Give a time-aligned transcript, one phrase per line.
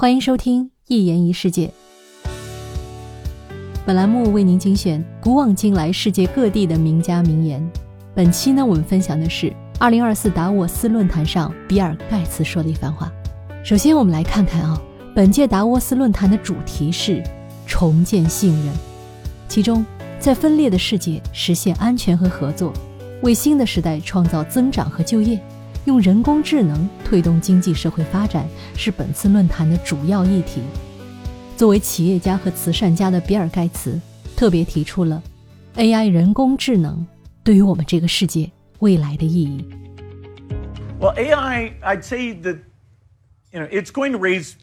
[0.00, 1.66] 欢迎收听《一言一世界》。
[3.84, 7.68] 本栏目为您精选古往今来世界各地的名家名言。
[8.14, 13.12] 本期呢，我们分享的是二零二四达沃斯论坛上比尔盖茨说的一番话。
[13.64, 14.80] 首先，我们来看看啊，
[15.16, 17.20] 本届达沃斯论坛的主题是
[17.66, 18.72] 重建信任，
[19.48, 19.84] 其中
[20.20, 22.72] 在分裂的世界实现安全和合作，
[23.24, 25.40] 为新的时代创造增长和就业。
[25.87, 30.61] 用人工智能推动经济社会发展是本次论坛的主要议题。
[31.57, 33.99] 作为企业家和慈善家的比尔·盖茨
[34.35, 35.21] 特别提出了
[35.75, 37.05] AI 人工智能
[37.43, 39.65] 对于我们这个世界未来的意义。
[40.99, 42.59] Well, AI, I'd say that
[43.51, 44.55] you know it's going to raise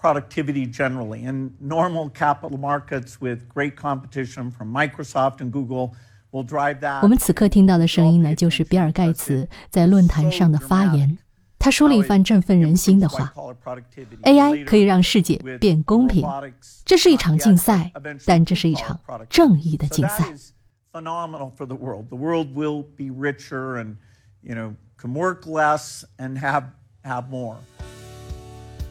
[0.00, 5.94] productivity generally in normal capital markets with great competition from Microsoft and Google.
[7.03, 11.19] 我们此刻听到的声音呢，就是比尔·盖茨在论坛上的发言。
[11.59, 13.31] 他说了一番振奋人心的话
[14.23, 16.27] ：“AI 可以让世界变公平，
[16.83, 17.91] 这是一场竞赛，
[18.25, 18.99] 但这是一场
[19.29, 20.33] 正义的竞赛。”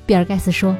[0.06, 0.76] 比尔·盖茨说：“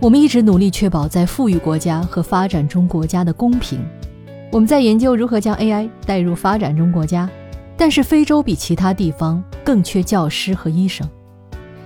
[0.00, 3.84] 我们一直努力确保在富裕国家和发展中国家的公平。”
[4.56, 7.28] 我们在研究如何将 AI 带入发展中国家，
[7.76, 11.06] 但是非洲比其他地方更缺教师和医生，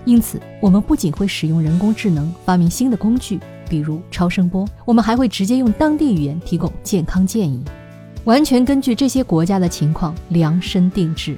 [0.05, 7.61] 因此我们不仅会使用人工智能发明新的工具，比如超声波，我们还会直接用当地语言提供健康建议，
[8.23, 11.37] 完全根据这些国家的情况量身定制。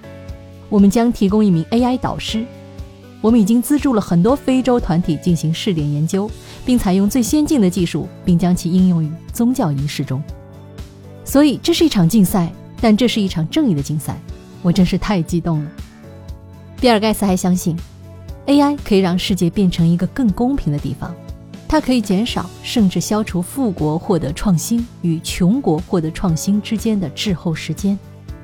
[0.69, 2.45] 我们将提供一名 AI 导师。
[3.23, 6.31] 我们已经资助了很多非洲团体进行试点研究，
[6.67, 10.23] 并采用最先进的技术，并将其应用于宗教仪式中。
[11.33, 14.21] 所以这是一场竞赛，但这是一场正义的竞赛，
[14.61, 15.71] 我真是太激动了。
[16.79, 17.75] 比尔盖茨还相信
[18.45, 21.11] ，AI 可以让世界变成一个更公平的地方，
[21.67, 27.99] 它可以减少甚至消除富国获得创新与穷国获得创新之间的滞后时间。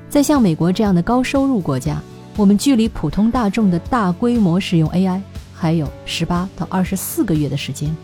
[0.09, 2.01] 在像美国这样的高收入国家，
[2.35, 5.21] 我们距离普通大众的大规模使用 AI
[5.53, 7.95] 还有十八到二十四个月的时间。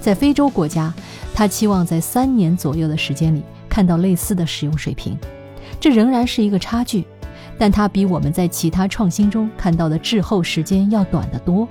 [0.00, 0.92] 在非洲国家，
[1.32, 3.44] 他期望在三年左右的时间里。
[3.76, 5.18] 看到类似的使用水平，
[5.78, 7.04] 这仍然是一个差距，
[7.58, 11.68] 但它比我们在其他创新中看到的滞后时间要短得多。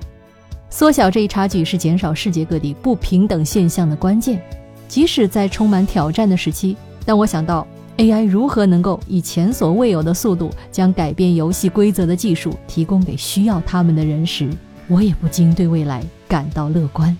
[0.69, 4.39] 缩小这一差距是减少世界各地不平等现象的关键。
[4.87, 6.77] 即使在充满挑战的时期，
[7.07, 7.65] 当我想到
[7.97, 14.47] AI 如何能够以前所未有的速度将改变游戏规则的技术提供给需要他们的人时，
[14.87, 17.17] 我也不禁对未来感到乐观。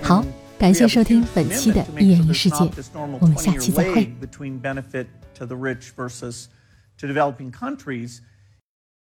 [0.00, 0.24] 好。
[0.58, 2.56] 感谢收听本期的《一言一世界》，
[3.20, 4.10] 我们下期再会。